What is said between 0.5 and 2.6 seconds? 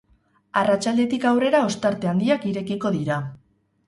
Arratsaldetik aurrera ostarte handiak